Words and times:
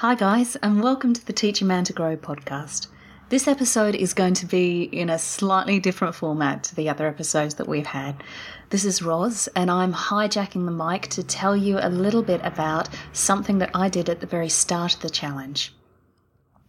Hi, 0.00 0.14
guys, 0.14 0.56
and 0.56 0.82
welcome 0.82 1.14
to 1.14 1.24
the 1.24 1.32
Teach 1.32 1.62
a 1.62 1.64
Man 1.64 1.82
to 1.84 1.94
Grow 1.94 2.18
podcast. 2.18 2.88
This 3.30 3.48
episode 3.48 3.94
is 3.94 4.12
going 4.12 4.34
to 4.34 4.44
be 4.44 4.82
in 4.82 5.08
a 5.08 5.18
slightly 5.18 5.80
different 5.80 6.14
format 6.14 6.64
to 6.64 6.74
the 6.74 6.90
other 6.90 7.08
episodes 7.08 7.54
that 7.54 7.66
we've 7.66 7.86
had. 7.86 8.22
This 8.68 8.84
is 8.84 9.00
Roz, 9.00 9.48
and 9.56 9.70
I'm 9.70 9.94
hijacking 9.94 10.66
the 10.66 10.70
mic 10.70 11.08
to 11.12 11.22
tell 11.22 11.56
you 11.56 11.78
a 11.80 11.88
little 11.88 12.22
bit 12.22 12.42
about 12.44 12.90
something 13.14 13.56
that 13.56 13.70
I 13.72 13.88
did 13.88 14.10
at 14.10 14.20
the 14.20 14.26
very 14.26 14.50
start 14.50 14.96
of 14.96 15.00
the 15.00 15.08
challenge. 15.08 15.74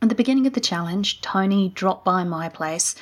At 0.01 0.07
the 0.07 0.15
beginning 0.15 0.47
of 0.47 0.53
the 0.53 0.61
challenge, 0.61 1.19
Tony 1.19 1.67
dropped 1.75 2.05
by 2.05 2.23
my 2.23 2.47
place 2.47 2.95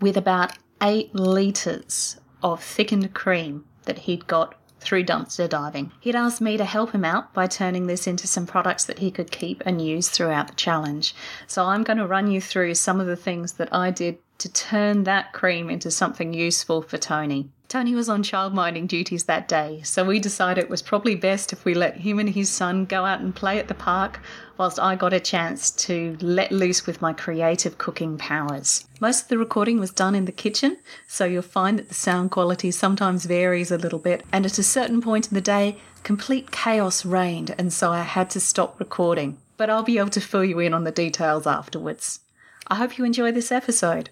with 0.00 0.16
about 0.16 0.52
eight 0.80 1.12
litres 1.12 2.20
of 2.40 2.62
thickened 2.62 3.14
cream 3.14 3.64
that 3.82 3.98
he'd 3.98 4.28
got 4.28 4.54
through 4.82 5.04
dumpster 5.04 5.48
diving. 5.48 5.92
He'd 6.00 6.16
asked 6.16 6.40
me 6.40 6.56
to 6.56 6.64
help 6.64 6.92
him 6.92 7.04
out 7.04 7.32
by 7.32 7.46
turning 7.46 7.86
this 7.86 8.06
into 8.06 8.26
some 8.26 8.46
products 8.46 8.84
that 8.84 8.98
he 8.98 9.10
could 9.10 9.30
keep 9.30 9.62
and 9.64 9.80
use 9.80 10.08
throughout 10.08 10.48
the 10.48 10.54
challenge. 10.54 11.14
So 11.46 11.64
I'm 11.64 11.84
going 11.84 11.98
to 11.98 12.06
run 12.06 12.30
you 12.30 12.40
through 12.40 12.74
some 12.74 13.00
of 13.00 13.06
the 13.06 13.16
things 13.16 13.52
that 13.54 13.72
I 13.72 13.90
did 13.90 14.18
to 14.42 14.52
turn 14.52 15.04
that 15.04 15.32
cream 15.32 15.70
into 15.70 15.90
something 15.90 16.34
useful 16.34 16.82
for 16.82 16.98
Tony. 16.98 17.48
Tony 17.68 17.94
was 17.94 18.08
on 18.08 18.22
childminding 18.22 18.86
duties 18.86 19.24
that 19.24 19.48
day, 19.48 19.80
so 19.82 20.04
we 20.04 20.18
decided 20.18 20.62
it 20.62 20.68
was 20.68 20.82
probably 20.82 21.14
best 21.14 21.54
if 21.54 21.64
we 21.64 21.72
let 21.72 21.96
him 21.96 22.18
and 22.18 22.28
his 22.28 22.50
son 22.50 22.84
go 22.84 23.06
out 23.06 23.20
and 23.20 23.34
play 23.34 23.58
at 23.58 23.68
the 23.68 23.74
park 23.74 24.20
whilst 24.58 24.78
I 24.78 24.94
got 24.94 25.14
a 25.14 25.20
chance 25.20 25.70
to 25.86 26.18
let 26.20 26.52
loose 26.52 26.86
with 26.86 27.00
my 27.00 27.14
creative 27.14 27.78
cooking 27.78 28.18
powers. 28.18 28.84
Most 29.00 29.22
of 29.22 29.28
the 29.28 29.38
recording 29.38 29.80
was 29.80 29.90
done 29.90 30.14
in 30.14 30.26
the 30.26 30.32
kitchen, 30.32 30.76
so 31.06 31.24
you'll 31.24 31.40
find 31.40 31.78
that 31.78 31.88
the 31.88 31.94
sound 31.94 32.30
quality 32.30 32.70
sometimes 32.70 33.24
varies 33.24 33.70
a 33.70 33.78
little 33.78 33.98
bit, 33.98 34.22
and 34.32 34.44
at 34.44 34.58
a 34.58 34.62
certain 34.62 35.00
point 35.00 35.28
in 35.28 35.34
the 35.34 35.40
day, 35.40 35.78
complete 36.02 36.50
chaos 36.50 37.06
reigned, 37.06 37.54
and 37.56 37.72
so 37.72 37.90
I 37.90 38.02
had 38.02 38.28
to 38.30 38.40
stop 38.40 38.78
recording. 38.78 39.38
But 39.56 39.70
I'll 39.70 39.82
be 39.82 39.98
able 39.98 40.10
to 40.10 40.20
fill 40.20 40.44
you 40.44 40.58
in 40.58 40.74
on 40.74 40.84
the 40.84 40.90
details 40.90 41.46
afterwards. 41.46 42.20
I 42.68 42.74
hope 42.74 42.98
you 42.98 43.04
enjoy 43.04 43.32
this 43.32 43.50
episode. 43.50 44.10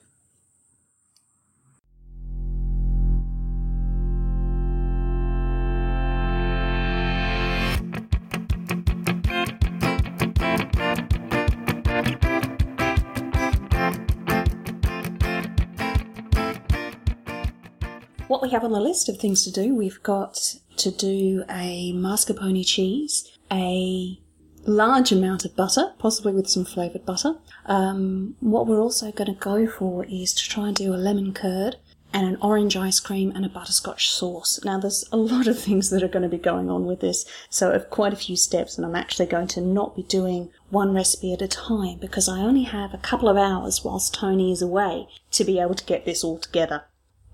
What 18.31 18.43
we 18.43 18.51
have 18.51 18.63
on 18.63 18.71
the 18.71 18.81
list 18.81 19.09
of 19.09 19.19
things 19.19 19.43
to 19.43 19.51
do, 19.51 19.75
we've 19.75 20.01
got 20.05 20.55
to 20.77 20.93
do 20.93 21.43
a 21.51 21.93
mascarpone 21.97 22.65
cheese, 22.65 23.29
a 23.51 24.21
large 24.65 25.11
amount 25.11 25.45
of 25.45 25.57
butter, 25.57 25.95
possibly 25.99 26.33
with 26.33 26.49
some 26.49 26.65
flavoured 26.65 27.05
butter. 27.05 27.35
Um, 27.67 28.37
what 28.39 28.69
we're 28.69 28.81
also 28.81 29.11
going 29.11 29.35
to 29.35 29.41
go 29.41 29.67
for 29.67 30.05
is 30.05 30.33
to 30.35 30.49
try 30.49 30.69
and 30.69 30.77
do 30.77 30.95
a 30.95 30.97
lemon 30.97 31.35
curd 31.35 31.79
and 32.13 32.25
an 32.25 32.39
orange 32.41 32.77
ice 32.77 33.01
cream 33.01 33.33
and 33.35 33.45
a 33.45 33.49
butterscotch 33.49 34.09
sauce. 34.13 34.61
Now, 34.65 34.79
there's 34.79 35.05
a 35.11 35.17
lot 35.17 35.49
of 35.49 35.59
things 35.59 35.91
that 35.91 36.05
are 36.05 36.09
going 36.09 36.23
to 36.23 36.29
be 36.29 36.39
going 36.39 36.71
on 36.71 36.87
with 36.87 37.01
this, 37.01 37.25
so 37.49 37.73
of 37.73 37.91
quite 37.91 38.13
a 38.13 38.17
few 38.17 38.37
steps, 38.37 38.77
and 38.77 38.87
I'm 38.87 38.95
actually 38.95 39.27
going 39.27 39.49
to 39.49 39.61
not 39.61 39.97
be 39.97 40.05
doing 40.05 40.51
one 40.69 40.95
recipe 40.95 41.33
at 41.33 41.43
a 41.43 41.49
time 41.49 41.99
because 41.99 42.29
I 42.29 42.39
only 42.39 42.63
have 42.63 42.95
a 42.95 42.99
couple 42.99 43.29
of 43.29 43.37
hours 43.37 43.83
whilst 43.83 44.15
Tony 44.15 44.53
is 44.53 44.63
away 44.63 45.09
to 45.33 45.45
be 45.45 45.59
able 45.59 45.75
to 45.75 45.85
get 45.85 46.05
this 46.05 46.23
all 46.23 46.39
together. 46.39 46.85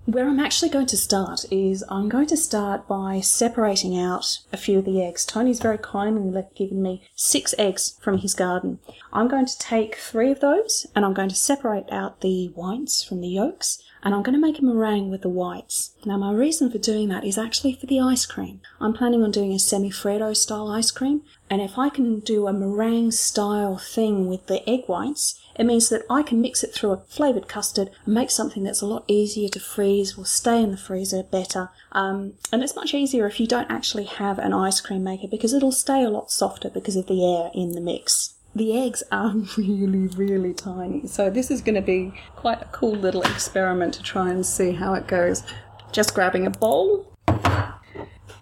Where 0.07 0.29
I'm 0.29 0.39
actually 0.39 0.69
going 0.69 0.85
to 0.85 0.95
start 0.95 1.43
is 1.51 1.83
I'm 1.89 2.07
going 2.07 2.27
to 2.27 2.37
start 2.37 2.87
by 2.87 3.19
separating 3.19 3.99
out 3.99 4.39
a 4.53 4.57
few 4.57 4.79
of 4.79 4.85
the 4.85 5.03
eggs. 5.03 5.25
Tony's 5.25 5.59
very 5.59 5.77
kindly 5.77 6.43
given 6.55 6.81
me 6.81 7.03
six 7.13 7.53
eggs 7.57 7.99
from 8.01 8.19
his 8.19 8.33
garden. 8.33 8.79
I'm 9.11 9.27
going 9.27 9.47
to 9.47 9.59
take 9.59 9.95
three 9.95 10.31
of 10.31 10.39
those 10.39 10.87
and 10.95 11.03
I'm 11.03 11.13
going 11.13 11.27
to 11.27 11.35
separate 11.35 11.91
out 11.91 12.21
the 12.21 12.47
whites 12.55 13.03
from 13.03 13.19
the 13.19 13.27
yolks 13.27 13.83
and 14.01 14.15
I'm 14.15 14.23
going 14.23 14.35
to 14.35 14.39
make 14.39 14.59
a 14.59 14.63
meringue 14.63 15.09
with 15.09 15.23
the 15.23 15.29
whites. 15.29 15.93
Now, 16.05 16.15
my 16.15 16.31
reason 16.31 16.71
for 16.71 16.77
doing 16.77 17.09
that 17.09 17.25
is 17.25 17.37
actually 17.37 17.73
for 17.73 17.87
the 17.87 17.99
ice 17.99 18.25
cream. 18.25 18.61
I'm 18.79 18.93
planning 18.93 19.23
on 19.23 19.31
doing 19.31 19.51
a 19.51 19.59
semi-freddo 19.59 20.37
style 20.37 20.69
ice 20.69 20.91
cream, 20.91 21.23
and 21.49 21.61
if 21.61 21.77
I 21.77 21.89
can 21.89 22.19
do 22.19 22.47
a 22.47 22.53
meringue 22.53 23.11
style 23.11 23.77
thing 23.77 24.27
with 24.27 24.47
the 24.47 24.67
egg 24.69 24.85
whites, 24.87 25.37
it 25.57 25.65
means 25.65 25.89
that 25.89 26.03
I 26.09 26.23
can 26.23 26.41
mix 26.41 26.63
it 26.63 26.73
through 26.73 26.91
a 26.91 26.97
flavoured 26.97 27.47
custard 27.47 27.89
and 28.05 28.13
make 28.13 28.29
something 28.29 28.63
that's 28.63 28.81
a 28.81 28.85
lot 28.85 29.03
easier 29.07 29.49
to 29.49 29.59
freeze, 29.59 30.15
will 30.15 30.25
stay 30.25 30.61
in 30.61 30.71
the 30.71 30.77
freezer 30.77 31.23
better. 31.23 31.69
Um, 31.91 32.33
and 32.51 32.63
it's 32.63 32.75
much 32.75 32.93
easier 32.93 33.25
if 33.25 33.39
you 33.39 33.47
don't 33.47 33.71
actually 33.71 34.05
have 34.05 34.37
an 34.37 34.53
ice 34.53 34.81
cream 34.81 35.03
maker 35.03 35.27
because 35.29 35.53
it'll 35.53 35.71
stay 35.71 36.03
a 36.03 36.09
lot 36.09 36.31
softer 36.31 36.69
because 36.69 36.95
of 36.95 37.07
the 37.07 37.25
air 37.25 37.51
in 37.53 37.71
the 37.71 37.81
mix. 37.81 38.35
The 38.55 38.77
eggs 38.77 39.03
are 39.11 39.35
really, 39.57 40.07
really 40.07 40.53
tiny, 40.53 41.07
so 41.07 41.29
this 41.29 41.51
is 41.51 41.61
going 41.61 41.75
to 41.75 41.81
be 41.81 42.13
quite 42.35 42.61
a 42.61 42.65
cool 42.65 42.95
little 42.95 43.21
experiment 43.21 43.93
to 43.95 44.03
try 44.03 44.29
and 44.29 44.45
see 44.45 44.71
how 44.71 44.93
it 44.93 45.07
goes. 45.07 45.43
Just 45.91 46.13
grabbing 46.13 46.45
a 46.45 46.49
bowl. 46.49 47.13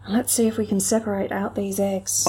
Let's 0.08 0.34
see 0.34 0.48
if 0.48 0.58
we 0.58 0.68
can 0.68 0.80
separate 0.80 1.32
out 1.32 1.56
these 1.56 1.80
eggs. 1.80 2.28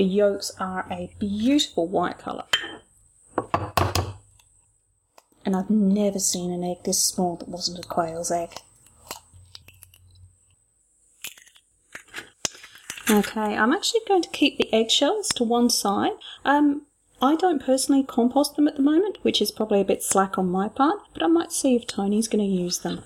The 0.00 0.06
yolks 0.06 0.50
are 0.58 0.86
a 0.90 1.14
beautiful 1.18 1.86
white 1.86 2.16
colour. 2.16 2.46
And 5.44 5.54
I've 5.54 5.68
never 5.68 6.18
seen 6.18 6.50
an 6.50 6.64
egg 6.64 6.84
this 6.84 7.04
small 7.04 7.36
that 7.36 7.50
wasn't 7.50 7.84
a 7.84 7.86
quail's 7.86 8.30
egg. 8.30 8.54
Okay, 13.10 13.54
I'm 13.58 13.74
actually 13.74 14.00
going 14.08 14.22
to 14.22 14.30
keep 14.30 14.56
the 14.56 14.72
eggshells 14.72 15.28
to 15.34 15.44
one 15.44 15.68
side. 15.68 16.12
Um, 16.46 16.86
I 17.20 17.36
don't 17.36 17.62
personally 17.62 18.02
compost 18.02 18.56
them 18.56 18.68
at 18.68 18.76
the 18.76 18.82
moment, 18.82 19.18
which 19.20 19.42
is 19.42 19.50
probably 19.50 19.82
a 19.82 19.84
bit 19.84 20.02
slack 20.02 20.38
on 20.38 20.50
my 20.50 20.70
part, 20.70 21.00
but 21.12 21.22
I 21.22 21.26
might 21.26 21.52
see 21.52 21.76
if 21.76 21.86
Tony's 21.86 22.26
going 22.26 22.42
to 22.42 22.50
use 22.50 22.78
them. 22.78 23.02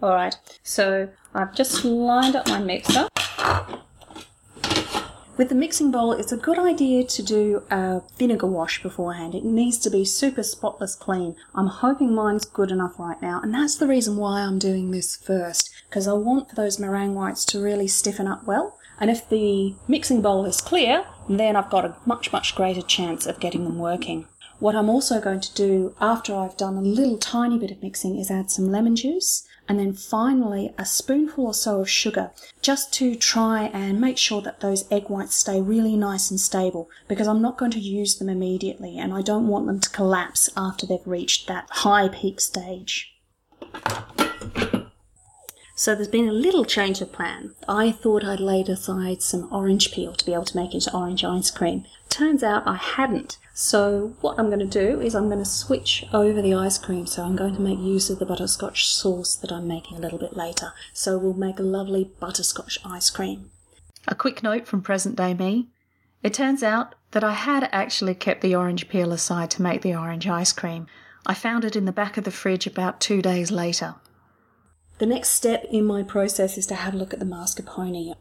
Alright, 0.00 0.36
so 0.62 1.08
I've 1.34 1.56
just 1.56 1.84
lined 1.84 2.36
up 2.36 2.46
my 2.46 2.60
mixer. 2.60 3.08
With 5.38 5.50
the 5.50 5.54
mixing 5.54 5.92
bowl, 5.92 6.10
it's 6.14 6.32
a 6.32 6.36
good 6.36 6.58
idea 6.58 7.04
to 7.04 7.22
do 7.22 7.62
a 7.70 8.02
vinegar 8.18 8.48
wash 8.48 8.82
beforehand. 8.82 9.36
It 9.36 9.44
needs 9.44 9.78
to 9.78 9.88
be 9.88 10.04
super 10.04 10.42
spotless 10.42 10.96
clean. 10.96 11.36
I'm 11.54 11.68
hoping 11.68 12.12
mine's 12.12 12.44
good 12.44 12.72
enough 12.72 12.98
right 12.98 13.22
now, 13.22 13.40
and 13.40 13.54
that's 13.54 13.76
the 13.76 13.86
reason 13.86 14.16
why 14.16 14.40
I'm 14.40 14.58
doing 14.58 14.90
this 14.90 15.14
first, 15.14 15.70
because 15.88 16.08
I 16.08 16.14
want 16.14 16.56
those 16.56 16.80
meringue 16.80 17.14
whites 17.14 17.44
to 17.46 17.62
really 17.62 17.86
stiffen 17.86 18.26
up 18.26 18.48
well. 18.48 18.80
And 18.98 19.12
if 19.12 19.28
the 19.28 19.76
mixing 19.86 20.22
bowl 20.22 20.44
is 20.44 20.60
clear, 20.60 21.04
then 21.28 21.54
I've 21.54 21.70
got 21.70 21.84
a 21.84 21.94
much, 22.04 22.32
much 22.32 22.56
greater 22.56 22.82
chance 22.82 23.24
of 23.24 23.38
getting 23.38 23.62
them 23.62 23.78
working. 23.78 24.26
What 24.58 24.74
I'm 24.74 24.90
also 24.90 25.20
going 25.20 25.38
to 25.38 25.54
do 25.54 25.94
after 26.00 26.34
I've 26.34 26.56
done 26.56 26.76
a 26.76 26.82
little 26.82 27.16
tiny 27.16 27.60
bit 27.60 27.70
of 27.70 27.80
mixing 27.80 28.18
is 28.18 28.28
add 28.28 28.50
some 28.50 28.72
lemon 28.72 28.96
juice 28.96 29.46
and 29.68 29.78
then 29.78 29.92
finally 29.92 30.72
a 30.78 30.84
spoonful 30.84 31.46
or 31.46 31.54
so 31.54 31.80
of 31.80 31.90
sugar 31.90 32.30
just 32.62 32.92
to 32.94 33.14
try 33.14 33.64
and 33.66 34.00
make 34.00 34.16
sure 34.18 34.40
that 34.40 34.60
those 34.60 34.90
egg 34.90 35.08
whites 35.08 35.36
stay 35.36 35.60
really 35.60 35.96
nice 35.96 36.30
and 36.30 36.40
stable 36.40 36.88
because 37.06 37.28
I'm 37.28 37.42
not 37.42 37.58
going 37.58 37.70
to 37.72 37.80
use 37.80 38.16
them 38.16 38.28
immediately 38.28 38.98
and 38.98 39.12
I 39.12 39.22
don't 39.22 39.48
want 39.48 39.66
them 39.66 39.80
to 39.80 39.90
collapse 39.90 40.48
after 40.56 40.86
they've 40.86 41.06
reached 41.06 41.46
that 41.48 41.68
high 41.70 42.08
peak 42.08 42.40
stage. 42.40 43.14
So 45.78 45.94
there's 45.94 46.08
been 46.08 46.28
a 46.28 46.32
little 46.32 46.64
change 46.64 47.00
of 47.00 47.12
plan. 47.12 47.54
I 47.68 47.92
thought 47.92 48.24
I'd 48.24 48.40
laid 48.40 48.68
aside 48.68 49.22
some 49.22 49.48
orange 49.52 49.92
peel 49.92 50.12
to 50.12 50.26
be 50.26 50.32
able 50.32 50.44
to 50.46 50.56
make 50.56 50.74
into 50.74 50.92
orange 50.92 51.22
ice 51.22 51.52
cream. 51.52 51.84
Turns 52.08 52.42
out 52.42 52.66
I 52.66 52.74
hadn't. 52.74 53.38
So 53.60 54.14
what 54.20 54.38
I'm 54.38 54.50
going 54.50 54.60
to 54.60 54.66
do 54.66 55.00
is 55.00 55.16
I'm 55.16 55.26
going 55.26 55.40
to 55.40 55.44
switch 55.44 56.04
over 56.12 56.40
the 56.40 56.54
ice 56.54 56.78
cream. 56.78 57.06
So 57.06 57.24
I'm 57.24 57.34
going 57.34 57.56
to 57.56 57.60
make 57.60 57.80
use 57.80 58.08
of 58.08 58.20
the 58.20 58.24
butterscotch 58.24 58.86
sauce 58.86 59.34
that 59.34 59.50
I'm 59.50 59.66
making 59.66 59.96
a 59.96 60.00
little 60.00 60.18
bit 60.18 60.36
later. 60.36 60.74
So 60.92 61.18
we'll 61.18 61.34
make 61.34 61.58
a 61.58 61.64
lovely 61.64 62.08
butterscotch 62.20 62.78
ice 62.84 63.10
cream. 63.10 63.50
A 64.06 64.14
quick 64.14 64.44
note 64.44 64.68
from 64.68 64.80
present 64.80 65.16
day 65.16 65.34
me. 65.34 65.70
It 66.22 66.34
turns 66.34 66.62
out 66.62 66.94
that 67.10 67.24
I 67.24 67.32
had 67.32 67.68
actually 67.72 68.14
kept 68.14 68.42
the 68.42 68.54
orange 68.54 68.88
peel 68.88 69.12
aside 69.12 69.50
to 69.50 69.62
make 69.62 69.82
the 69.82 69.96
orange 69.96 70.28
ice 70.28 70.52
cream. 70.52 70.86
I 71.26 71.34
found 71.34 71.64
it 71.64 71.74
in 71.74 71.84
the 71.84 71.90
back 71.90 72.16
of 72.16 72.22
the 72.22 72.30
fridge 72.30 72.68
about 72.68 73.00
two 73.00 73.20
days 73.20 73.50
later. 73.50 73.96
The 74.98 75.06
next 75.06 75.30
step 75.30 75.64
in 75.68 75.84
my 75.84 76.04
process 76.04 76.56
is 76.58 76.66
to 76.68 76.76
have 76.76 76.94
a 76.94 76.96
look 76.96 77.12
at 77.12 77.18
the 77.18 77.26
mascarpone. 77.26 78.14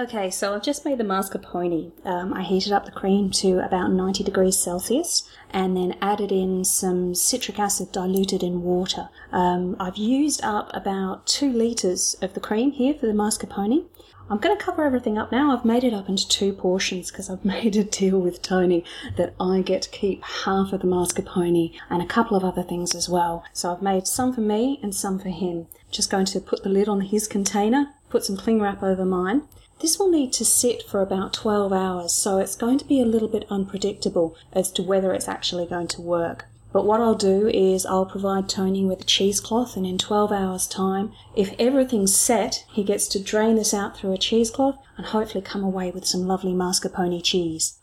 Okay, 0.00 0.30
so 0.30 0.54
I've 0.54 0.62
just 0.62 0.86
made 0.86 0.96
the 0.96 1.04
mascarpone. 1.04 1.92
Um, 2.06 2.32
I 2.32 2.42
heated 2.42 2.72
up 2.72 2.86
the 2.86 2.90
cream 2.90 3.28
to 3.32 3.58
about 3.58 3.92
90 3.92 4.24
degrees 4.24 4.58
Celsius 4.58 5.28
and 5.50 5.76
then 5.76 5.98
added 6.00 6.32
in 6.32 6.64
some 6.64 7.14
citric 7.14 7.58
acid 7.58 7.92
diluted 7.92 8.42
in 8.42 8.62
water. 8.62 9.10
Um, 9.30 9.76
I've 9.78 9.98
used 9.98 10.42
up 10.42 10.70
about 10.72 11.26
two 11.26 11.52
litres 11.52 12.16
of 12.22 12.32
the 12.32 12.40
cream 12.40 12.72
here 12.72 12.94
for 12.94 13.04
the 13.04 13.12
mascarpone. 13.12 13.84
I'm 14.30 14.38
going 14.38 14.56
to 14.56 14.64
cover 14.64 14.86
everything 14.86 15.18
up 15.18 15.30
now. 15.30 15.54
I've 15.54 15.66
made 15.66 15.84
it 15.84 15.92
up 15.92 16.08
into 16.08 16.26
two 16.26 16.54
portions 16.54 17.10
because 17.10 17.28
I've 17.28 17.44
made 17.58 17.76
a 17.76 17.84
deal 17.84 18.18
with 18.18 18.40
Tony 18.40 18.82
that 19.18 19.34
I 19.38 19.60
get 19.60 19.82
to 19.82 19.90
keep 19.90 20.24
half 20.24 20.72
of 20.72 20.80
the 20.80 20.86
mascarpone 20.86 21.78
and 21.90 22.00
a 22.00 22.06
couple 22.06 22.38
of 22.38 22.44
other 22.44 22.62
things 22.62 22.94
as 22.94 23.10
well. 23.10 23.44
So 23.52 23.70
I've 23.70 23.82
made 23.82 24.06
some 24.06 24.32
for 24.32 24.40
me 24.40 24.80
and 24.82 24.94
some 24.94 25.18
for 25.18 25.28
him. 25.28 25.66
Just 25.90 26.10
going 26.10 26.24
to 26.24 26.40
put 26.40 26.62
the 26.62 26.70
lid 26.70 26.88
on 26.88 27.02
his 27.02 27.28
container, 27.28 27.88
put 28.08 28.24
some 28.24 28.38
cling 28.38 28.62
wrap 28.62 28.82
over 28.82 29.04
mine. 29.04 29.42
This 29.80 29.98
will 29.98 30.10
need 30.10 30.34
to 30.34 30.44
sit 30.44 30.82
for 30.82 31.00
about 31.00 31.32
12 31.32 31.72
hours, 31.72 32.12
so 32.12 32.36
it's 32.36 32.54
going 32.54 32.76
to 32.78 32.84
be 32.84 33.00
a 33.00 33.06
little 33.06 33.28
bit 33.28 33.46
unpredictable 33.48 34.36
as 34.52 34.70
to 34.72 34.82
whether 34.82 35.14
it's 35.14 35.28
actually 35.28 35.64
going 35.64 35.88
to 35.88 36.02
work. 36.02 36.44
But 36.70 36.84
what 36.84 37.00
I'll 37.00 37.14
do 37.14 37.48
is 37.48 37.86
I'll 37.86 38.04
provide 38.04 38.46
Tony 38.46 38.84
with 38.84 39.00
a 39.00 39.04
cheesecloth, 39.04 39.78
and 39.78 39.86
in 39.86 39.96
12 39.96 40.32
hours' 40.32 40.66
time, 40.66 41.12
if 41.34 41.54
everything's 41.58 42.14
set, 42.14 42.64
he 42.70 42.84
gets 42.84 43.08
to 43.08 43.22
drain 43.22 43.56
this 43.56 43.72
out 43.72 43.96
through 43.96 44.12
a 44.12 44.18
cheesecloth 44.18 44.76
and 44.98 45.06
hopefully 45.06 45.42
come 45.42 45.64
away 45.64 45.90
with 45.90 46.06
some 46.06 46.26
lovely 46.26 46.52
mascarpone 46.52 47.24
cheese. 47.24 47.78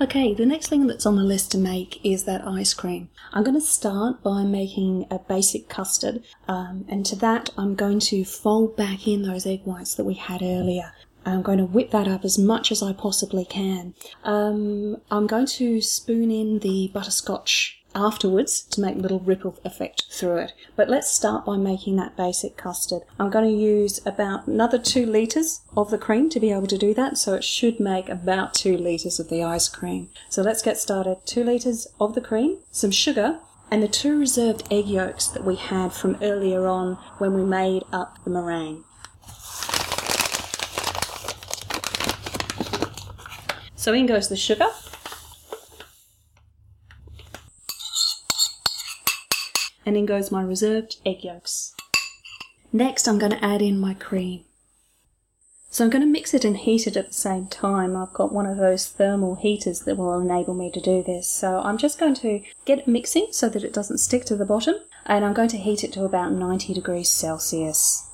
Okay, 0.00 0.32
the 0.32 0.46
next 0.46 0.68
thing 0.68 0.86
that's 0.86 1.06
on 1.06 1.16
the 1.16 1.22
list 1.22 1.52
to 1.52 1.58
make 1.58 2.00
is 2.04 2.24
that 2.24 2.46
ice 2.46 2.72
cream. 2.72 3.10
I'm 3.32 3.44
going 3.44 3.54
to 3.54 3.60
start 3.60 4.22
by 4.22 4.44
making 4.44 5.06
a 5.10 5.18
basic 5.18 5.68
custard, 5.68 6.22
um, 6.48 6.84
and 6.88 7.04
to 7.06 7.16
that 7.16 7.50
I'm 7.58 7.74
going 7.74 8.00
to 8.00 8.24
fold 8.24 8.76
back 8.76 9.06
in 9.06 9.22
those 9.22 9.46
egg 9.46 9.62
whites 9.64 9.94
that 9.94 10.04
we 10.04 10.14
had 10.14 10.42
earlier. 10.42 10.92
I'm 11.34 11.42
going 11.42 11.58
to 11.58 11.64
whip 11.64 11.90
that 11.90 12.08
up 12.08 12.24
as 12.24 12.38
much 12.38 12.70
as 12.72 12.82
I 12.82 12.92
possibly 12.92 13.44
can. 13.44 13.94
Um, 14.24 14.98
I'm 15.10 15.26
going 15.26 15.46
to 15.46 15.80
spoon 15.80 16.30
in 16.30 16.60
the 16.60 16.90
butterscotch 16.92 17.78
afterwards 17.94 18.62
to 18.62 18.80
make 18.80 18.96
a 18.96 19.00
little 19.00 19.20
ripple 19.20 19.58
effect 19.64 20.04
through 20.10 20.36
it. 20.38 20.52
But 20.76 20.88
let's 20.88 21.10
start 21.10 21.44
by 21.44 21.56
making 21.56 21.96
that 21.96 22.16
basic 22.16 22.56
custard. 22.56 23.02
I'm 23.18 23.30
going 23.30 23.44
to 23.44 23.62
use 23.62 24.04
about 24.06 24.46
another 24.46 24.78
two 24.78 25.06
litres 25.06 25.62
of 25.76 25.90
the 25.90 25.98
cream 25.98 26.28
to 26.30 26.40
be 26.40 26.52
able 26.52 26.66
to 26.68 26.78
do 26.78 26.94
that, 26.94 27.18
so 27.18 27.34
it 27.34 27.44
should 27.44 27.80
make 27.80 28.08
about 28.08 28.54
two 28.54 28.76
litres 28.76 29.18
of 29.18 29.28
the 29.28 29.42
ice 29.42 29.68
cream. 29.68 30.10
So 30.28 30.42
let's 30.42 30.62
get 30.62 30.78
started. 30.78 31.18
Two 31.24 31.44
litres 31.44 31.86
of 31.98 32.14
the 32.14 32.20
cream, 32.20 32.58
some 32.70 32.90
sugar, 32.90 33.40
and 33.70 33.82
the 33.82 33.88
two 33.88 34.18
reserved 34.18 34.66
egg 34.70 34.86
yolks 34.86 35.26
that 35.28 35.44
we 35.44 35.56
had 35.56 35.92
from 35.92 36.18
earlier 36.22 36.66
on 36.66 36.94
when 37.18 37.34
we 37.34 37.44
made 37.44 37.82
up 37.92 38.18
the 38.24 38.30
meringue. 38.30 38.84
So 43.88 43.94
in 43.94 44.04
goes 44.04 44.28
the 44.28 44.36
sugar. 44.36 44.66
And 49.86 49.96
in 49.96 50.04
goes 50.04 50.30
my 50.30 50.42
reserved 50.42 50.96
egg 51.06 51.24
yolks. 51.24 51.74
Next, 52.70 53.08
I'm 53.08 53.18
going 53.18 53.32
to 53.32 53.42
add 53.42 53.62
in 53.62 53.80
my 53.80 53.94
cream. 53.94 54.44
So 55.70 55.84
I'm 55.84 55.90
going 55.90 56.02
to 56.02 56.06
mix 56.06 56.34
it 56.34 56.44
and 56.44 56.58
heat 56.58 56.86
it 56.86 56.98
at 56.98 57.06
the 57.06 57.14
same 57.14 57.46
time. 57.46 57.96
I've 57.96 58.12
got 58.12 58.30
one 58.30 58.44
of 58.44 58.58
those 58.58 58.86
thermal 58.86 59.36
heaters 59.36 59.80
that 59.86 59.96
will 59.96 60.20
enable 60.20 60.52
me 60.52 60.70
to 60.72 60.80
do 60.82 61.02
this. 61.02 61.26
So 61.26 61.60
I'm 61.60 61.78
just 61.78 61.98
going 61.98 62.16
to 62.16 62.42
get 62.66 62.80
it 62.80 62.88
mixing 62.88 63.28
so 63.30 63.48
that 63.48 63.64
it 63.64 63.72
doesn't 63.72 64.00
stick 64.00 64.26
to 64.26 64.36
the 64.36 64.44
bottom. 64.44 64.74
And 65.06 65.24
I'm 65.24 65.32
going 65.32 65.48
to 65.48 65.56
heat 65.56 65.82
it 65.82 65.94
to 65.94 66.04
about 66.04 66.32
90 66.32 66.74
degrees 66.74 67.08
Celsius. 67.08 68.06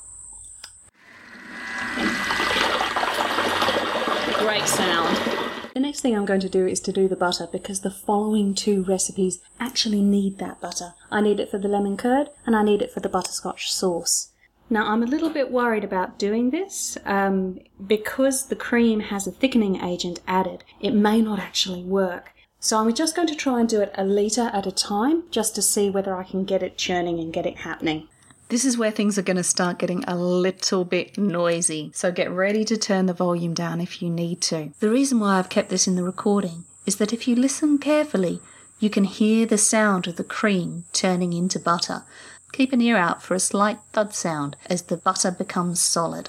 Great 4.39 4.69
sound. 4.69 5.34
The 5.75 5.81
next 5.81 6.03
thing 6.03 6.17
I'm 6.17 6.25
going 6.25 6.41
to 6.41 6.49
do 6.49 6.69
is 6.69 6.79
to 6.83 6.93
do 6.93 7.09
the 7.09 7.17
butter 7.17 7.49
because 7.51 7.81
the 7.81 7.91
following 7.91 8.55
two 8.55 8.85
recipes 8.85 9.41
actually 9.59 10.03
need 10.03 10.39
that 10.39 10.61
butter. 10.61 10.95
I 11.11 11.21
need 11.21 11.41
it 11.41 11.51
for 11.51 11.59
the 11.59 11.67
lemon 11.67 11.97
curd 11.97 12.31
and 12.47 12.55
I 12.55 12.63
need 12.63 12.81
it 12.81 12.93
for 12.93 13.01
the 13.01 13.09
butterscotch 13.09 13.73
sauce. 13.73 14.31
Now 14.71 14.87
I'm 14.87 15.03
a 15.03 15.07
little 15.07 15.31
bit 15.31 15.51
worried 15.51 15.83
about 15.83 16.17
doing 16.17 16.51
this 16.51 16.97
um, 17.05 17.59
because 17.85 18.47
the 18.47 18.55
cream 18.55 19.01
has 19.01 19.27
a 19.27 19.33
thickening 19.33 19.83
agent 19.83 20.21
added. 20.29 20.63
It 20.81 20.93
may 20.93 21.21
not 21.21 21.41
actually 21.41 21.83
work. 21.83 22.31
So 22.61 22.79
I'm 22.79 22.95
just 22.95 23.17
going 23.17 23.29
to 23.29 23.35
try 23.35 23.59
and 23.59 23.69
do 23.69 23.81
it 23.81 23.93
a 23.97 24.05
litre 24.05 24.51
at 24.53 24.69
a 24.69 24.73
time 24.73 25.25
just 25.33 25.57
to 25.57 25.63
see 25.63 25.91
whether 25.91 26.15
I 26.15 26.23
can 26.23 26.45
get 26.45 26.63
it 26.63 26.79
churning 26.79 27.19
and 27.19 27.33
get 27.33 27.47
it 27.47 27.59
happening. 27.59 28.07
This 28.51 28.65
is 28.65 28.77
where 28.77 28.91
things 28.91 29.19
are 29.19 29.23
going 29.23 29.39
to 29.39 29.43
start 29.43 29.79
getting 29.79 30.05
a 30.05 30.15
little 30.17 30.85
bit 30.85 31.17
noisy, 31.17 31.91
so 31.95 32.13
get 32.13 32.31
ready 32.31 32.65
to 32.67 32.77
turn 32.77 33.07
the 33.07 33.15
volume 33.15 33.55
down 33.55 33.81
if 33.81 34.03
you 34.03 34.11
need 34.11 34.43
to. 34.43 34.71
The 34.81 34.91
reason 34.91 35.19
why 35.19 35.39
I've 35.39 35.49
kept 35.49 35.71
this 35.71 35.89
in 35.89 35.97
the 35.97 36.05
recording 36.05 36.65
is 36.85 36.97
that 36.97 37.13
if 37.13 37.27
you 37.27 37.35
listen 37.35 37.79
carefully, 37.79 38.41
you 38.79 38.91
can 38.91 39.05
hear 39.05 39.47
the 39.47 39.57
sound 39.57 40.07
of 40.07 40.17
the 40.17 40.25
cream 40.25 40.85
turning 40.93 41.33
into 41.33 41.59
butter. 41.59 42.03
Keep 42.53 42.73
an 42.73 42.83
ear 42.83 42.97
out 42.97 43.23
for 43.23 43.35
a 43.35 43.41
slight 43.41 43.79
thud 43.93 44.15
sound 44.15 44.57
as 44.67 44.83
the 44.83 44.97
butter 44.99 45.31
becomes 45.31 45.81
solid. 45.81 46.29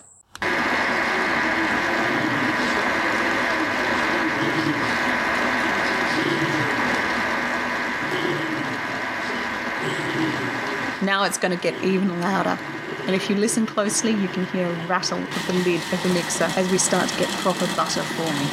Now 11.06 11.24
it's 11.24 11.38
going 11.38 11.56
to 11.56 11.62
get 11.62 11.82
even 11.84 12.20
louder. 12.20 12.58
And 13.06 13.14
if 13.16 13.30
you 13.30 13.36
listen 13.36 13.68
closely, 13.68 14.10
you 14.10 14.28
can 14.30 14.48
hear 14.48 14.66
a 14.66 14.88
rattle 14.88 15.22
of 15.22 15.48
the 15.48 15.54
lid 15.54 15.80
of 15.94 16.02
the 16.02 16.10
mixer 16.10 16.46
as 16.58 16.72
we 16.72 16.80
start 16.80 17.08
to 17.10 17.20
get 17.20 17.30
proper 17.30 17.68
butter 17.76 18.02
forming. 18.02 18.50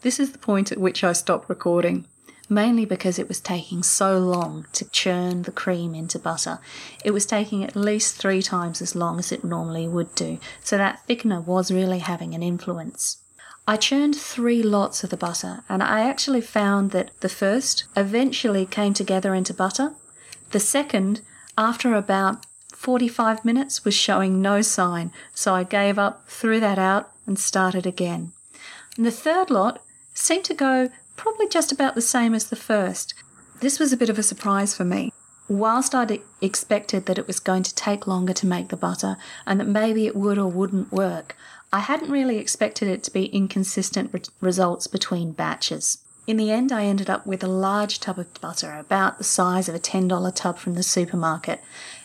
This 0.00 0.18
is 0.18 0.32
the 0.32 0.38
point 0.38 0.72
at 0.72 0.78
which 0.78 1.04
I 1.04 1.12
stopped 1.12 1.50
recording, 1.50 2.06
mainly 2.48 2.86
because 2.86 3.18
it 3.18 3.28
was 3.28 3.40
taking 3.40 3.82
so 3.82 4.18
long 4.18 4.64
to 4.72 4.88
churn 4.88 5.42
the 5.42 5.52
cream 5.52 5.94
into 5.94 6.18
butter. 6.18 6.60
It 7.04 7.10
was 7.10 7.26
taking 7.26 7.62
at 7.62 7.76
least 7.76 8.16
three 8.16 8.40
times 8.40 8.80
as 8.80 8.96
long 8.96 9.18
as 9.18 9.30
it 9.30 9.44
normally 9.44 9.86
would 9.86 10.14
do, 10.14 10.38
so 10.64 10.78
that 10.78 11.06
thickener 11.06 11.44
was 11.44 11.70
really 11.70 11.98
having 11.98 12.34
an 12.34 12.42
influence. 12.42 13.18
I 13.66 13.76
churned 13.76 14.16
three 14.16 14.62
lots 14.62 15.04
of 15.04 15.10
the 15.10 15.16
butter, 15.16 15.62
and 15.68 15.82
I 15.82 16.00
actually 16.00 16.40
found 16.40 16.90
that 16.90 17.10
the 17.20 17.28
first 17.28 17.84
eventually 17.96 18.66
came 18.66 18.94
together 18.94 19.34
into 19.34 19.54
butter. 19.54 19.92
The 20.50 20.60
second, 20.60 21.20
after 21.56 21.94
about 21.94 22.46
45 22.74 23.44
minutes, 23.44 23.84
was 23.84 23.94
showing 23.94 24.42
no 24.42 24.62
sign, 24.62 25.12
so 25.34 25.54
I 25.54 25.64
gave 25.64 25.98
up, 25.98 26.28
threw 26.28 26.58
that 26.60 26.78
out, 26.78 27.12
and 27.26 27.38
started 27.38 27.86
again. 27.86 28.32
And 28.96 29.06
the 29.06 29.10
third 29.10 29.50
lot 29.50 29.82
seemed 30.14 30.44
to 30.44 30.54
go 30.54 30.90
probably 31.16 31.48
just 31.48 31.70
about 31.70 31.94
the 31.94 32.02
same 32.02 32.34
as 32.34 32.48
the 32.48 32.56
first. 32.56 33.14
This 33.60 33.78
was 33.78 33.92
a 33.92 33.96
bit 33.96 34.08
of 34.08 34.18
a 34.18 34.22
surprise 34.22 34.74
for 34.74 34.84
me. 34.84 35.12
Whilst 35.48 35.94
I'd 35.94 36.20
expected 36.40 37.06
that 37.06 37.18
it 37.18 37.26
was 37.26 37.40
going 37.40 37.62
to 37.64 37.74
take 37.74 38.06
longer 38.06 38.32
to 38.32 38.46
make 38.46 38.68
the 38.68 38.76
butter 38.76 39.16
and 39.46 39.60
that 39.60 39.66
maybe 39.66 40.06
it 40.06 40.16
would 40.16 40.38
or 40.38 40.48
wouldn't 40.48 40.92
work, 40.92 41.36
I 41.72 41.80
hadn't 41.80 42.10
really 42.10 42.38
expected 42.38 42.88
it 42.88 43.02
to 43.04 43.12
be 43.12 43.26
inconsistent 43.26 44.12
re- 44.12 44.22
results 44.40 44.86
between 44.86 45.32
batches. 45.32 45.98
In 46.26 46.36
the 46.36 46.50
end, 46.50 46.72
I 46.72 46.84
ended 46.84 47.08
up 47.08 47.26
with 47.26 47.42
a 47.42 47.48
large 47.48 48.00
tub 48.00 48.18
of 48.18 48.32
butter, 48.40 48.76
about 48.76 49.18
the 49.18 49.24
size 49.24 49.68
of 49.68 49.74
a 49.74 49.80
$10 49.80 50.34
tub 50.34 50.58
from 50.58 50.74
the 50.74 50.82
supermarket, 50.82 51.60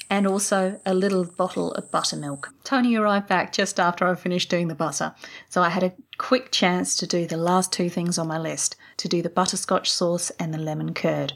and 0.10 0.28
also 0.28 0.80
a 0.86 0.94
little 0.94 1.25
bottle 1.25 1.72
of 1.74 1.92
buttermilk. 1.92 2.54
Tony 2.63 2.96
arrived 2.96 3.28
back 3.28 3.51
just 3.51 3.80
after 3.80 4.08
I 4.08 4.16
finished 4.16 4.50
doing 4.50 4.68
the 4.68 4.75
butter, 4.75 5.16
so 5.50 5.62
I 5.62 5.70
had 5.70 5.84
a 5.84 5.94
quick 6.18 6.51
chance 6.51 6.96
to 6.98 7.08
do 7.08 7.25
the 7.25 7.38
last 7.38 7.74
two 7.74 7.89
things 7.89 8.18
on 8.18 8.28
my 8.28 8.38
list 8.38 8.75
to 8.98 9.08
do 9.08 9.22
the 9.22 9.30
butterscotch 9.30 9.92
sauce 9.92 10.30
and 10.39 10.54
the 10.54 10.60
lemon 10.60 10.94
curd. 10.94 11.34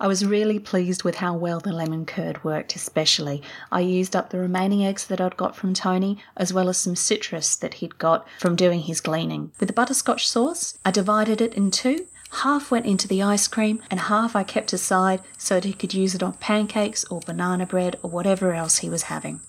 I 0.00 0.08
was 0.08 0.26
really 0.26 0.58
pleased 0.58 1.04
with 1.04 1.16
how 1.16 1.34
well 1.34 1.60
the 1.60 1.72
lemon 1.72 2.06
curd 2.06 2.42
worked, 2.42 2.74
especially. 2.74 3.42
I 3.70 3.80
used 3.80 4.16
up 4.16 4.30
the 4.30 4.38
remaining 4.38 4.84
eggs 4.84 5.06
that 5.06 5.20
I'd 5.20 5.36
got 5.36 5.54
from 5.54 5.74
Tony, 5.74 6.18
as 6.36 6.52
well 6.52 6.68
as 6.68 6.78
some 6.78 6.96
citrus 6.96 7.54
that 7.56 7.74
he'd 7.74 7.98
got 7.98 8.26
from 8.38 8.56
doing 8.56 8.80
his 8.80 9.00
gleaning. 9.00 9.52
With 9.60 9.68
the 9.68 9.72
butterscotch 9.72 10.28
sauce, 10.28 10.76
I 10.84 10.90
divided 10.90 11.40
it 11.40 11.54
in 11.54 11.70
two. 11.70 12.06
Half 12.42 12.70
went 12.70 12.86
into 12.86 13.06
the 13.06 13.22
ice 13.22 13.46
cream, 13.46 13.80
and 13.90 14.00
half 14.00 14.34
I 14.34 14.42
kept 14.42 14.72
aside 14.72 15.20
so 15.36 15.56
that 15.56 15.64
he 15.64 15.72
could 15.72 15.94
use 15.94 16.14
it 16.14 16.22
on 16.22 16.32
pancakes 16.32 17.04
or 17.04 17.20
banana 17.20 17.66
bread 17.66 17.96
or 18.02 18.10
whatever 18.10 18.54
else 18.54 18.78
he 18.78 18.88
was 18.88 19.04
having. 19.04 19.40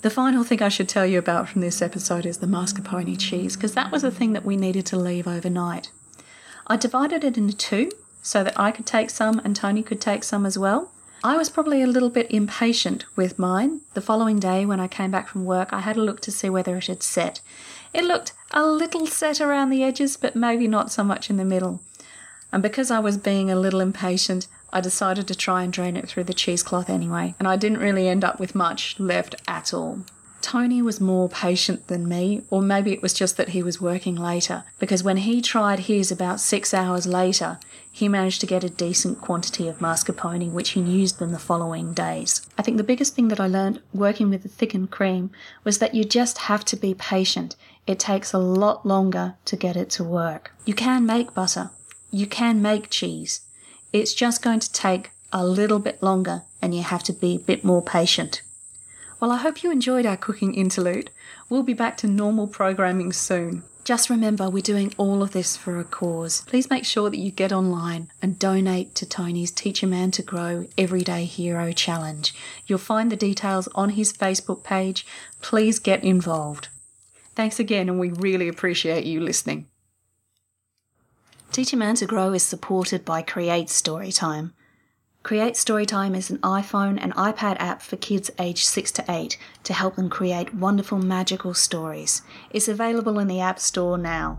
The 0.00 0.10
final 0.10 0.44
thing 0.44 0.62
I 0.62 0.68
should 0.68 0.88
tell 0.88 1.06
you 1.06 1.18
about 1.18 1.48
from 1.48 1.60
this 1.60 1.82
episode 1.82 2.24
is 2.24 2.38
the 2.38 2.46
mascarpone 2.46 3.18
cheese, 3.18 3.56
because 3.56 3.74
that 3.74 3.90
was 3.90 4.04
a 4.04 4.10
thing 4.10 4.32
that 4.32 4.44
we 4.44 4.56
needed 4.56 4.86
to 4.86 4.96
leave 4.96 5.26
overnight. 5.26 5.90
I 6.66 6.76
divided 6.76 7.24
it 7.24 7.36
into 7.36 7.56
two 7.56 7.90
so 8.24 8.42
that 8.42 8.58
I 8.58 8.72
could 8.72 8.86
take 8.86 9.10
some 9.10 9.40
and 9.44 9.54
Tony 9.54 9.82
could 9.82 10.00
take 10.00 10.24
some 10.24 10.46
as 10.46 10.58
well. 10.58 10.90
I 11.22 11.36
was 11.36 11.50
probably 11.50 11.82
a 11.82 11.86
little 11.86 12.10
bit 12.10 12.26
impatient 12.30 13.04
with 13.14 13.38
mine. 13.38 13.82
The 13.92 14.00
following 14.00 14.40
day, 14.40 14.66
when 14.66 14.80
I 14.80 14.88
came 14.88 15.10
back 15.10 15.28
from 15.28 15.44
work, 15.44 15.72
I 15.72 15.80
had 15.80 15.96
a 15.96 16.02
look 16.02 16.20
to 16.22 16.32
see 16.32 16.50
whether 16.50 16.76
it 16.76 16.86
had 16.86 17.02
set. 17.02 17.40
It 17.92 18.04
looked 18.04 18.32
a 18.50 18.66
little 18.66 19.06
set 19.06 19.40
around 19.40 19.70
the 19.70 19.84
edges, 19.84 20.16
but 20.16 20.34
maybe 20.34 20.66
not 20.66 20.90
so 20.90 21.04
much 21.04 21.30
in 21.30 21.36
the 21.36 21.44
middle. 21.44 21.80
And 22.50 22.62
because 22.62 22.90
I 22.90 22.98
was 22.98 23.18
being 23.18 23.50
a 23.50 23.56
little 23.56 23.80
impatient, 23.80 24.46
I 24.72 24.80
decided 24.80 25.28
to 25.28 25.34
try 25.34 25.62
and 25.62 25.72
drain 25.72 25.96
it 25.96 26.08
through 26.08 26.24
the 26.24 26.34
cheesecloth 26.34 26.90
anyway, 26.90 27.34
and 27.38 27.46
I 27.46 27.56
didn't 27.56 27.78
really 27.78 28.08
end 28.08 28.24
up 28.24 28.40
with 28.40 28.54
much 28.54 28.98
left 28.98 29.34
at 29.46 29.72
all. 29.72 30.00
Tony 30.44 30.82
was 30.82 31.00
more 31.00 31.26
patient 31.30 31.86
than 31.86 32.06
me, 32.06 32.42
or 32.50 32.60
maybe 32.60 32.92
it 32.92 33.00
was 33.00 33.14
just 33.14 33.38
that 33.38 33.48
he 33.48 33.62
was 33.62 33.80
working 33.80 34.14
later, 34.14 34.64
because 34.78 35.02
when 35.02 35.16
he 35.16 35.40
tried 35.40 35.78
his 35.78 36.12
about 36.12 36.38
six 36.38 36.74
hours 36.74 37.06
later, 37.06 37.58
he 37.90 38.10
managed 38.10 38.42
to 38.42 38.46
get 38.46 38.62
a 38.62 38.68
decent 38.68 39.22
quantity 39.22 39.68
of 39.68 39.78
mascarpone, 39.78 40.52
which 40.52 40.70
he 40.70 40.82
used 40.82 41.18
them 41.18 41.32
the 41.32 41.38
following 41.38 41.94
days. 41.94 42.46
I 42.58 42.62
think 42.62 42.76
the 42.76 42.84
biggest 42.84 43.14
thing 43.14 43.28
that 43.28 43.40
I 43.40 43.46
learned 43.46 43.80
working 43.94 44.28
with 44.28 44.42
the 44.42 44.50
thickened 44.50 44.90
cream 44.90 45.30
was 45.64 45.78
that 45.78 45.94
you 45.94 46.04
just 46.04 46.36
have 46.36 46.62
to 46.66 46.76
be 46.76 46.92
patient. 46.92 47.56
It 47.86 47.98
takes 47.98 48.34
a 48.34 48.38
lot 48.38 48.84
longer 48.84 49.36
to 49.46 49.56
get 49.56 49.76
it 49.78 49.88
to 49.92 50.04
work. 50.04 50.52
You 50.66 50.74
can 50.74 51.06
make 51.06 51.32
butter, 51.32 51.70
you 52.10 52.26
can 52.26 52.60
make 52.60 52.90
cheese. 52.90 53.40
It's 53.94 54.12
just 54.12 54.42
going 54.42 54.60
to 54.60 54.70
take 54.70 55.08
a 55.32 55.42
little 55.42 55.78
bit 55.78 56.02
longer, 56.02 56.42
and 56.60 56.74
you 56.74 56.82
have 56.82 57.02
to 57.04 57.14
be 57.14 57.36
a 57.36 57.38
bit 57.38 57.64
more 57.64 57.80
patient. 57.80 58.42
Well, 59.24 59.32
I 59.32 59.38
hope 59.38 59.62
you 59.62 59.70
enjoyed 59.70 60.04
our 60.04 60.18
cooking 60.18 60.52
interlude. 60.52 61.10
We'll 61.48 61.62
be 61.62 61.72
back 61.72 61.96
to 61.96 62.06
normal 62.06 62.46
programming 62.46 63.10
soon. 63.14 63.62
Just 63.82 64.10
remember, 64.10 64.50
we're 64.50 64.60
doing 64.60 64.92
all 64.98 65.22
of 65.22 65.30
this 65.30 65.56
for 65.56 65.80
a 65.80 65.84
cause. 65.84 66.42
Please 66.42 66.68
make 66.68 66.84
sure 66.84 67.08
that 67.08 67.16
you 67.16 67.30
get 67.30 67.50
online 67.50 68.10
and 68.20 68.38
donate 68.38 68.94
to 68.96 69.06
Tony's 69.06 69.50
Teach 69.50 69.82
a 69.82 69.86
Man 69.86 70.10
to 70.10 70.22
Grow 70.22 70.66
Everyday 70.76 71.24
Hero 71.24 71.72
Challenge. 71.72 72.34
You'll 72.66 72.78
find 72.78 73.10
the 73.10 73.16
details 73.16 73.66
on 73.74 73.96
his 73.96 74.12
Facebook 74.12 74.62
page. 74.62 75.06
Please 75.40 75.78
get 75.78 76.04
involved. 76.04 76.68
Thanks 77.34 77.58
again, 77.58 77.88
and 77.88 77.98
we 77.98 78.10
really 78.10 78.48
appreciate 78.48 79.06
you 79.06 79.20
listening. 79.20 79.68
Teach 81.50 81.72
a 81.72 81.78
Man 81.78 81.94
to 81.94 82.04
Grow 82.04 82.34
is 82.34 82.42
supported 82.42 83.06
by 83.06 83.22
Create 83.22 83.68
Storytime. 83.68 84.52
Create 85.24 85.54
Storytime 85.54 86.14
is 86.14 86.28
an 86.28 86.36
iPhone 86.40 86.98
and 87.00 87.14
iPad 87.14 87.56
app 87.58 87.80
for 87.80 87.96
kids 87.96 88.30
aged 88.38 88.66
6 88.66 88.92
to 88.92 89.04
8 89.08 89.38
to 89.62 89.72
help 89.72 89.96
them 89.96 90.10
create 90.10 90.54
wonderful 90.54 90.98
magical 90.98 91.54
stories. 91.54 92.20
It's 92.50 92.68
available 92.68 93.18
in 93.18 93.26
the 93.26 93.40
App 93.40 93.58
Store 93.58 93.96
now. 93.96 94.38